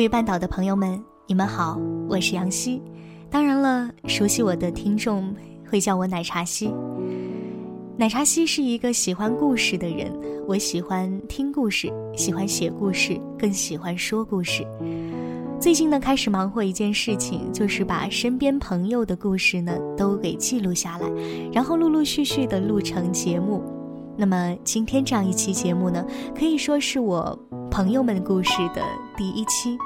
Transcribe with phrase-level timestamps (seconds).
[0.00, 1.78] 各位半岛的朋友们，你们好，
[2.08, 2.80] 我是杨希。
[3.28, 5.36] 当然了，熟悉我的听众
[5.68, 6.72] 会叫我奶茶希。
[7.98, 10.10] 奶茶希是一个喜欢故事的人，
[10.48, 14.66] 我喜欢听故事，喜欢写故事，更喜欢说故事。
[15.60, 21.06] 最近呢，开始忙活一件事情，就是把身边朋友的故事呢都给记录下来，
[21.52, 23.62] 然后陆陆续续的录成节目。
[24.16, 26.02] 那么今天这样一期节目呢，
[26.34, 27.38] 可以说是我
[27.70, 28.82] 朋友们故事的
[29.16, 29.78] 第一期。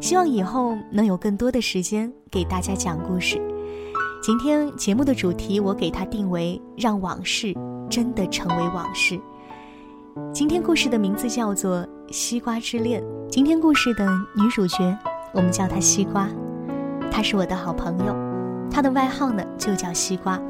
[0.00, 3.40] 希望以后能有更多的时间给大家讲故事。
[4.20, 7.54] 今天节目的主题我给它定为“让往事
[7.88, 9.18] 真的成为往事”。
[10.34, 11.78] 今天故事的名字叫做
[12.10, 13.00] 《西瓜之恋》。
[13.28, 14.98] 今天故事的女主角。
[15.32, 16.28] 我们叫她西瓜，
[17.12, 18.12] 她是我的好朋友，
[18.68, 20.40] 她的外号呢就叫西瓜。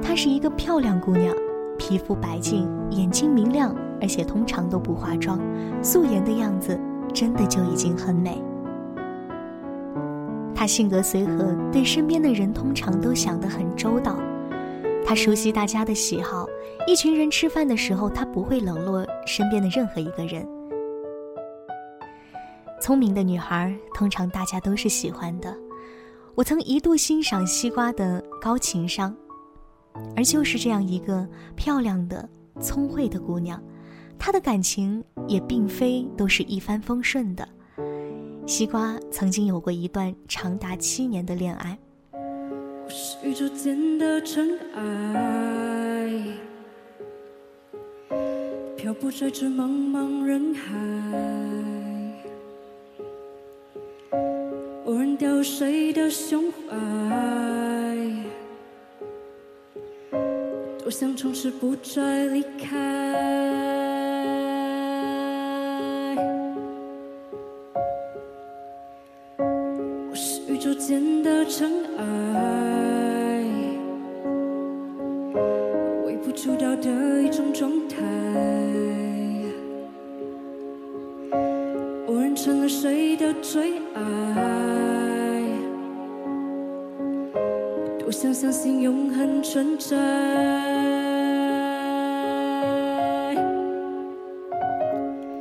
[0.00, 1.34] 她是一个漂亮姑娘，
[1.78, 5.40] 皮肤白净，眼睛明亮，而且通常都不化妆，
[5.82, 6.78] 素颜的样子
[7.12, 8.42] 真的就已经很美。
[10.54, 14.16] 她性格随和，对身边的人通常都想得很周到。
[15.04, 16.46] 她熟悉大家的喜好，
[16.86, 20.46] 一群人吃饭的时候，她不会冷落身边的任何一个人。
[22.80, 25.52] 聪明的女孩，通常大家都是喜欢的。
[26.34, 29.14] 我曾一度欣赏西瓜的高情商，
[30.16, 31.26] 而就是这样一个
[31.56, 32.28] 漂亮的、
[32.60, 33.62] 聪慧的姑娘，
[34.18, 37.48] 她的感情也并非都是一帆风顺的。
[38.46, 41.78] 西瓜曾经有过一段长达七年的恋爱。
[42.12, 46.22] 我是宇宙间的尘埃，
[48.76, 50.76] 漂泊在这茫茫人海。
[54.84, 56.76] 无人掉谁的胸怀，
[60.92, 62.76] 想从此不再离开。
[70.10, 72.04] 我是宇宙间的尘埃，
[76.04, 77.96] 微不足道的一种状态。
[82.06, 84.91] 无人成了谁的最爱。
[88.12, 89.96] 想相信永恒存在。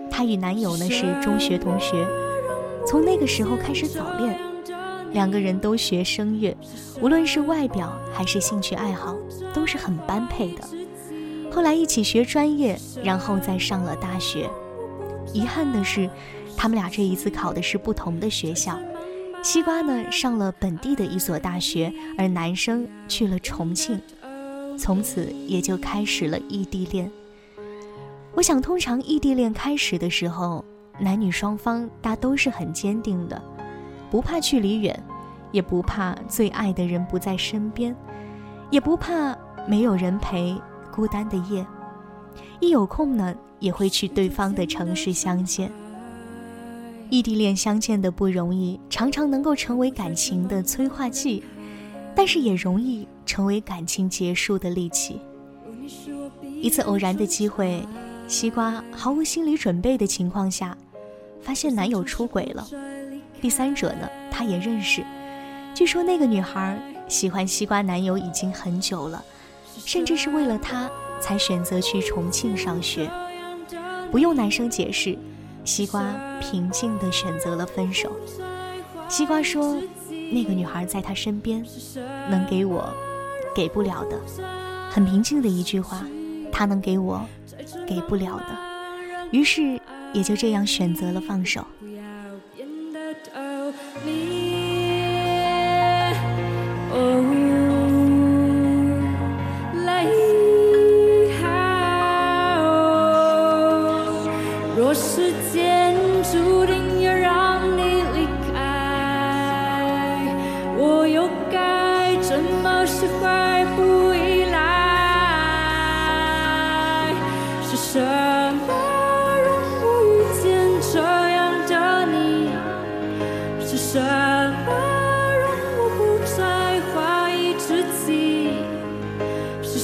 [0.09, 2.07] 她与男友呢是中学同学，
[2.87, 4.39] 从那个时候开始早恋，
[5.11, 6.55] 两个人都学声乐，
[7.01, 9.17] 无论是外表还是兴趣爱好，
[9.53, 10.63] 都是很般配的。
[11.51, 14.49] 后来一起学专业，然后再上了大学。
[15.33, 16.09] 遗憾的是，
[16.55, 18.79] 他们俩这一次考的是不同的学校。
[19.43, 23.99] 西瓜呢上了本地的一所大学，而男生去了重庆，
[24.77, 27.11] 从此也就开始了异地恋。
[28.33, 30.63] 我想，通常异地恋开始的时候，
[30.99, 33.41] 男女双方大都是很坚定的，
[34.11, 35.03] 不怕距离远，
[35.51, 37.95] 也不怕最爱的人不在身边，
[38.69, 39.35] 也不怕
[39.67, 40.55] 没有人陪
[40.91, 41.65] 孤单的夜，
[42.59, 45.71] 一有空呢，也会去对方的城市相见。
[47.11, 51.43] 异地恋相见的不容易，常常能够成为感情的催化剂，
[52.15, 55.19] 但是也容易成为感情结束的利器。
[56.61, 57.85] 一次偶然的机会，
[58.29, 60.75] 西瓜毫无心理准备的情况下，
[61.41, 62.65] 发现男友出轨了。
[63.41, 65.03] 第三者呢，她也认识。
[65.75, 69.21] 据说那个女孩喜欢西瓜男友已经很久了，
[69.75, 70.89] 甚至是为了他
[71.19, 73.11] 才选择去重庆上学。
[74.09, 75.17] 不用男生解释。
[75.63, 78.11] 西瓜平静地选择了分手。
[79.07, 79.81] 西瓜说
[80.31, 81.65] ：“那个女孩在他身边，
[82.29, 82.93] 能给我
[83.55, 84.19] 给不了的。”
[84.89, 86.05] 很平静的一句话，
[86.51, 87.25] 他能给我
[87.87, 88.57] 给不了的。
[89.31, 89.79] 于是
[90.13, 91.65] 也就这样选择了放手。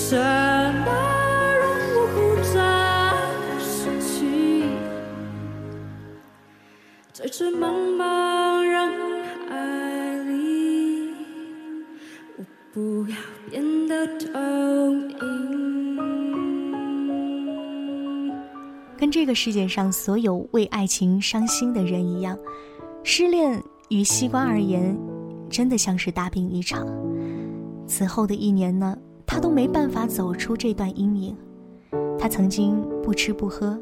[0.09, 0.17] 跟
[19.11, 22.37] 这个世界上所有为爱情伤心的人一样，
[23.03, 24.97] 失恋于西瓜而言，
[25.49, 26.87] 真的像是大病一场。
[27.85, 31.37] 此后的一年呢，他都没办法走出这段阴影。
[32.17, 33.79] 他曾经不吃不喝，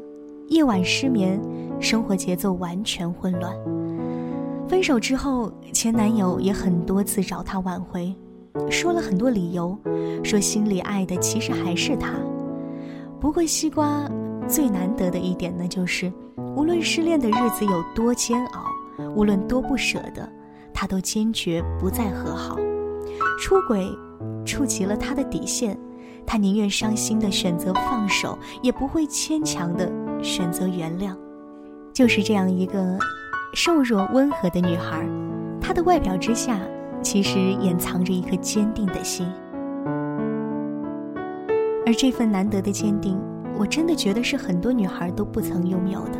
[0.48, 1.40] 夜晚失眠，
[1.80, 3.56] 生活节奏完全混乱。
[4.68, 8.14] 分手之后，前男友也很多次找她挽回，
[8.68, 9.78] 说了很多理由，
[10.22, 12.12] 说心里爱的其实还是他。
[13.20, 14.06] 不过西瓜
[14.46, 16.12] 最难得的一点呢，就是
[16.56, 18.64] 无论失恋的日子有多煎熬，
[19.14, 20.28] 无论多不舍得，
[20.74, 22.58] 他都坚决不再和好。
[23.40, 23.86] 出轨
[24.44, 25.78] 触及了他的底线，
[26.26, 29.90] 他宁愿伤心的选择放手，也不会牵强的
[30.22, 31.14] 选择原谅。
[31.92, 32.98] 就是这样一个。
[33.54, 35.08] 瘦弱温和的女孩，
[35.62, 36.60] 她的外表之下，
[37.00, 39.26] 其实掩藏着一颗坚定的心。
[41.86, 43.18] 而这份难得的坚定，
[43.58, 46.18] 我真的觉得是很多女孩都不曾拥有的。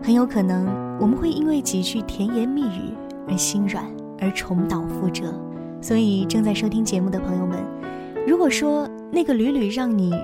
[0.00, 0.66] 很有可能，
[1.00, 2.94] 我们会因为几句甜言蜜语
[3.26, 3.84] 而心软，
[4.20, 5.34] 而重蹈覆辙。
[5.84, 7.62] 所以，正在收听节目的朋友们，
[8.26, 10.14] 如果说那个屡屡让你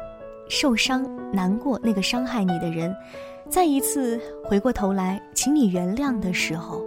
[0.49, 2.97] 受伤、难过、那个伤害你的人，
[3.47, 6.83] 再一次回过头来，请你原谅的时候，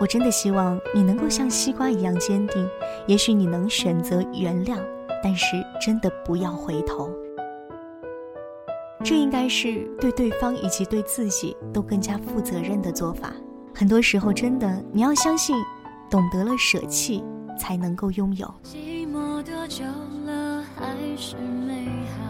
[0.00, 2.68] 我真的希望你能够像西瓜一样坚定。
[3.06, 4.78] 也许你能选择原谅，
[5.22, 7.08] 但是真的不要回头。
[9.04, 13.32] 这应该是对对方以及对自己都更加负责任的做法。
[13.72, 15.54] 很多时候，真的你要相信，
[16.10, 17.22] 懂得了舍弃，
[17.60, 18.52] 才能够拥有。
[18.64, 19.84] 寂寞多久
[20.24, 21.86] 了，还是美
[22.16, 22.24] 好。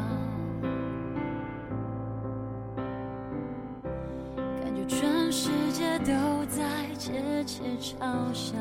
[4.61, 6.13] 感觉全世界都
[6.47, 8.57] 在窃窃嘲笑，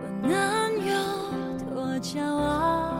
[0.00, 0.32] 我能
[0.82, 0.94] 有
[1.68, 2.91] 多骄傲？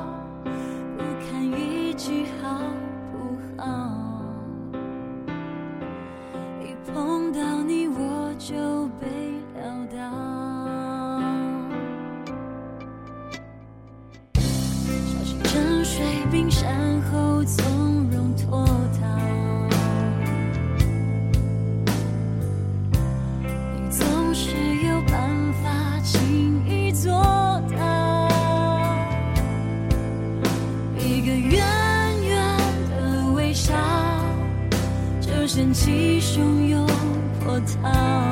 [37.92, 38.31] 波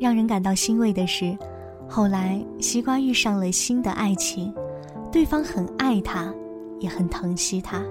[0.00, 1.36] 让人感到欣慰的是，
[1.88, 4.54] 后来西瓜遇上了新的爱情，
[5.10, 6.32] 对方很爱他，
[6.78, 7.82] 也很疼惜他。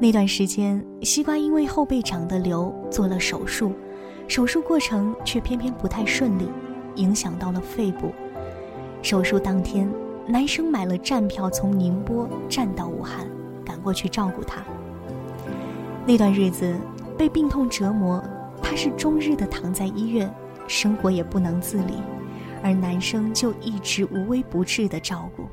[0.00, 3.72] 那段时间，西瓜因为后背长的瘤做了手术，
[4.26, 6.48] 手术过程却偏偏不太顺利，
[6.96, 8.12] 影响到了肺部。
[9.00, 9.88] 手术当天，
[10.26, 13.24] 男生买了站票从宁波站到武汉，
[13.64, 14.64] 赶过去照顾他。
[16.04, 16.74] 那段日子
[17.16, 18.20] 被病痛折磨，
[18.60, 20.28] 他是终日的躺在医院，
[20.66, 21.94] 生活也不能自理，
[22.62, 25.48] 而男生就一直无微不至的照顾。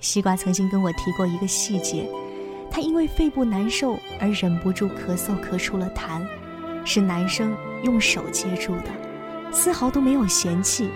[0.00, 2.08] 西瓜曾经跟我提过一个细节。
[2.70, 6.22] 他因为肺部难受而忍不住咳嗽，咳出了痰，
[6.84, 8.90] 是男生用手接住的，
[9.50, 10.90] 丝毫都没有嫌弃，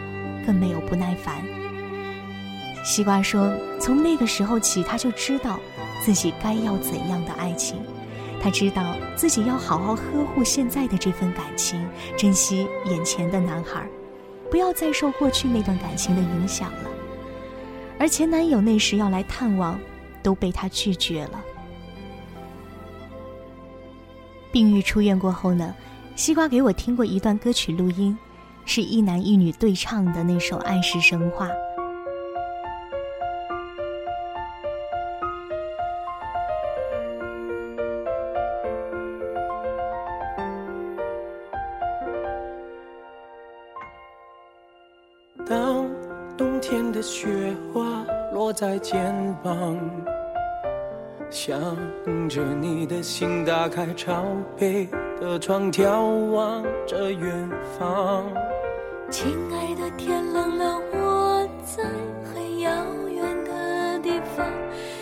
[0.46, 1.36] 更没有不耐烦。
[2.84, 5.58] 西瓜说：“从那个时候起，他就知道
[6.04, 7.78] 自己该要怎样的爱情，
[8.42, 11.86] 他知道自己要好好呵护现在的这份感情，
[12.18, 13.86] 珍惜眼前的男孩，
[14.50, 16.90] 不要再受过去那段感情的影响了。
[18.00, 19.78] 而前男友那时要来探望，
[20.24, 21.40] 都被他拒绝了。”
[24.50, 25.72] 病愈出院过后呢，
[26.16, 28.18] 西瓜给我听过一段歌曲录音，
[28.64, 31.46] 是一男一女对唱的那首《爱是神话》。
[49.42, 49.78] 膀。
[51.30, 51.58] 想
[52.28, 54.24] 着你的心，打开朝
[54.56, 54.88] 北
[55.20, 58.24] 的窗，眺望着远方。
[59.10, 61.82] 亲爱的，天冷了，我在
[62.24, 62.70] 很遥
[63.08, 64.46] 远的地方。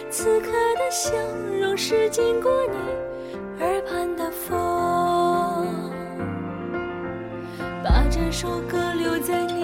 [0.08, 1.12] 此刻的笑
[1.60, 4.56] 容是经过你耳畔的风。
[7.82, 9.59] 把这首歌留在你，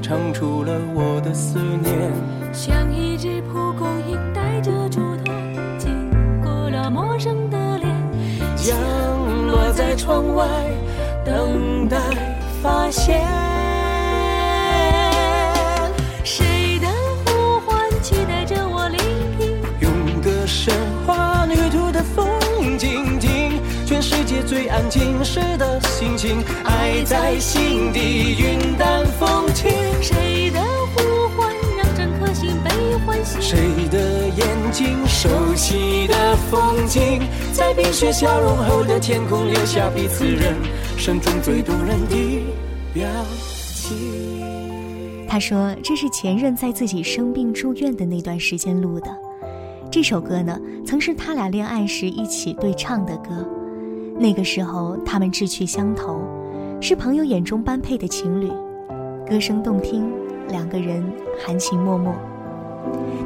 [0.00, 2.12] 唱出了我的思念，
[2.52, 4.42] 像一只蒲公英带。
[4.64, 5.34] 着竹筒，
[5.78, 5.92] 经
[6.42, 7.94] 过了陌生的脸，
[8.56, 8.74] 降
[9.46, 10.46] 落在窗外，
[11.22, 11.98] 等待
[12.62, 13.53] 发现。
[24.26, 29.70] 世界最安静时的心情，爱在心底，云淡风轻。
[30.00, 30.62] 谁的
[30.94, 32.70] 呼唤，让整颗心被
[33.04, 33.42] 唤醒？
[33.42, 33.58] 谁
[33.90, 34.96] 的眼睛？
[35.06, 37.20] 熟悉的风景，
[37.52, 40.54] 在冰雪消融后的天空，留下彼此人
[40.96, 42.42] 生中最动人的
[42.94, 43.06] 表
[43.74, 45.28] 情。
[45.28, 49.14] 他说：“这是前任在自己生病住院的那段时间录的。
[49.90, 53.46] 这首歌呢，曾是他俩恋爱时一起对唱的歌。
[54.16, 56.20] 那个时候，他们志趣相投，
[56.80, 58.48] 是朋友眼中般配的情侣，
[59.28, 60.10] 歌声动听，
[60.48, 61.04] 两个人
[61.44, 62.14] 含情脉脉。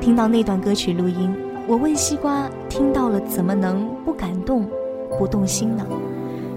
[0.00, 1.35] 听到那段歌曲录音。”
[1.68, 4.66] 我问西瓜：“听到了，怎么能不感动、
[5.18, 5.85] 不动心呢？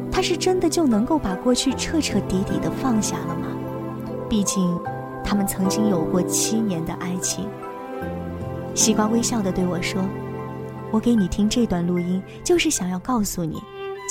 [0.09, 3.47] 他是真的就能够把过去彻彻底底的放下了吗？
[4.29, 4.79] 毕竟，
[5.21, 7.45] 他们曾经有过七年的爱情。”
[8.73, 10.01] 西瓜微笑的对我说
[10.91, 13.61] ：“我给你听这段录音，就是想要告诉你，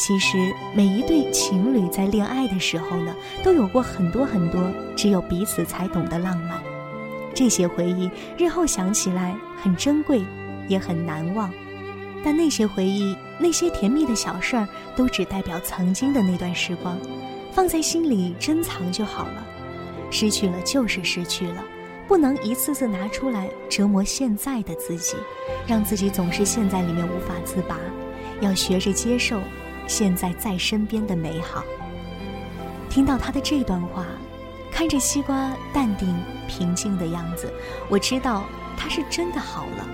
[0.03, 3.15] 其实每一对情侣在恋爱的时候呢，
[3.45, 6.59] 都有过很多很多只有彼此才懂的浪漫。
[7.35, 10.25] 这些回忆日后想起来很珍贵。”
[10.69, 11.53] 也很难忘，
[12.23, 16.97] 但那些回忆，那些甜蜜的小事儿，都只代表曾经的那段时光，
[17.53, 19.45] 放在心里珍藏就好了。
[20.13, 21.65] 失去了就是失去了，
[22.07, 25.17] 不能一次次拿出来折磨现在的自己，
[25.67, 27.77] 让自己总是陷在里面无法自拔。
[28.41, 29.41] 要学着接受
[29.91, 31.65] 现在在身边的美好。
[32.89, 34.07] 听到他的这段话，
[34.71, 36.17] 看着西瓜淡定
[36.47, 37.53] 平静的样子，
[37.89, 38.45] 我知道
[38.77, 39.85] 他是真的好了。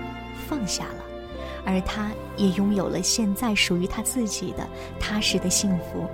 [0.47, 1.03] 放下了，
[1.65, 6.07] 而他也拥有了现在属于他自己的踏实的幸福，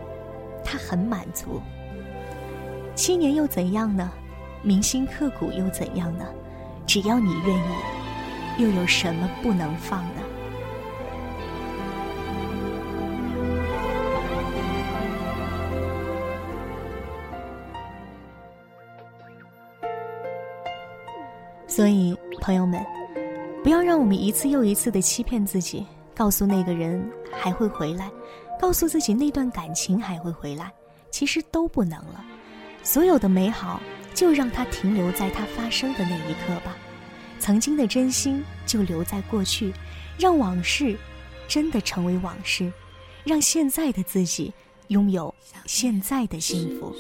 [0.64, 1.62] 他很满足。
[2.96, 4.10] 七年又怎样呢？
[4.62, 6.26] 铭心刻骨又怎样呢？
[6.88, 10.23] 只要你愿意，又有什么不能放呢？
[21.76, 22.80] 所以，朋友们。
[23.64, 28.12] 不要让我们一次又一次的欺骗自己，告诉那个人还会回来，
[28.62, 30.72] 告诉自己那段感情还会回来，
[31.10, 32.24] 其实都不能了。
[32.84, 33.82] 所有的美好，
[34.14, 36.78] 就让它停留在它发生的那一刻吧。
[37.40, 39.74] 曾经的真心就留在过去，
[40.20, 40.96] 让往事
[41.48, 42.72] 真的成为往事，
[43.24, 44.54] 让现在的自己
[44.90, 45.34] 拥有
[45.66, 46.94] 现在的幸福。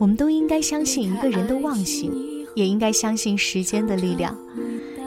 [0.00, 4.36] 我们都应该相信一个人的忘形，也应该相信时间的力量。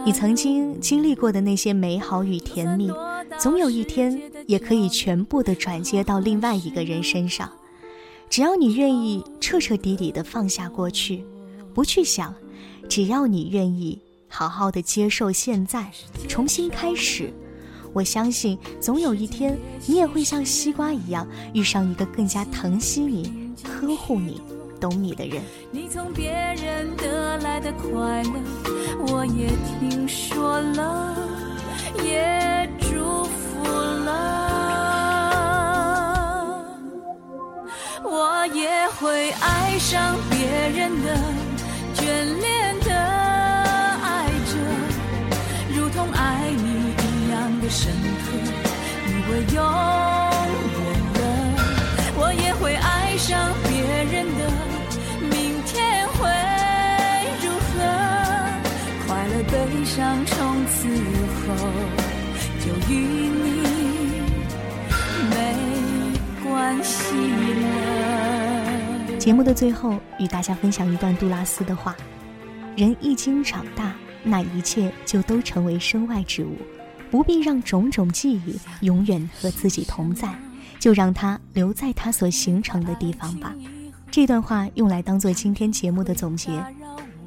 [0.06, 2.90] 你曾经经历过的那些美好与甜蜜，
[3.38, 7.52] 总有一天也可以全部的转接到另外一个人身上。
[8.30, 11.24] 只要你愿意彻彻底底的放下过去，
[11.74, 12.34] 不去想；
[12.90, 15.92] 只要你愿意好好的接受现在，
[16.28, 17.34] 重新开始。
[17.94, 24.42] 我相信，总有一天，你也会像西瓜一样，遇上一个更加疼惜你、呵护你、
[24.80, 25.42] 懂你的人。
[25.72, 27.07] 你从别人得
[27.40, 28.40] 来的快乐，
[29.08, 31.16] 我也听说了，
[32.04, 33.64] 也祝福
[34.06, 34.06] 了。
[38.04, 38.68] 我也
[39.00, 40.38] 会爱上别
[40.76, 41.18] 人的，
[41.96, 42.06] 眷
[42.40, 44.58] 恋的爱着，
[45.76, 47.92] 如同爱你一样的深
[69.28, 71.94] 节目的最后，与大家分享一段杜拉斯的话：
[72.78, 73.94] 人一经长大，
[74.24, 76.56] 那一切就都成为身外之物，
[77.12, 80.34] 不必让种种记忆永远和自己同在，
[80.80, 83.54] 就让它留在它所形成的地方吧。
[84.10, 86.50] 这段话用来当做今天节目的总结。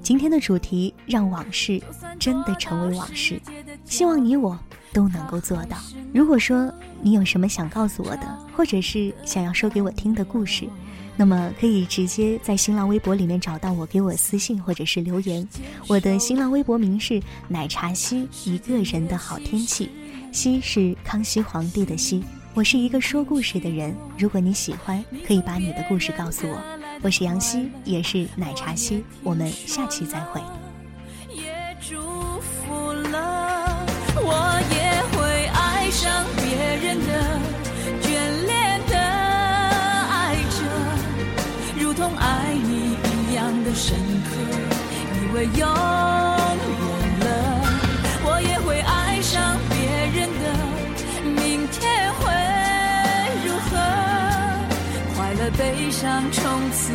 [0.03, 1.83] 今天的主题：让往事
[2.19, 3.39] 真的成为往事。
[3.85, 4.59] 希望你我
[4.95, 5.77] 都能够做到。
[6.15, 10.67] 如果说你有什么想告诉我的，或者是想要说给我听的故事，
[11.21, 15.47] 那么可以直接在新浪微博里面找到我，给我私信或者是留言。
[15.87, 19.91] 我的新浪微博名是奶茶西，一个人的好天气。
[20.33, 22.25] 西是康熙皇帝的西。
[22.55, 26.59] 我是一个说故事的人，如果你喜欢，可以把你的故事告诉我。
[27.03, 29.05] 我是杨希，也是奶茶西。
[29.23, 30.41] 我们下期再会。
[45.35, 45.67] 为永远
[47.21, 47.27] 了。
[48.25, 49.77] 我也会爱上别
[50.15, 50.45] 人的，
[51.25, 52.21] 明天会
[53.45, 53.71] 如何？
[55.17, 56.90] 快乐悲伤从此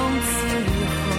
[0.00, 1.09] 从此以后。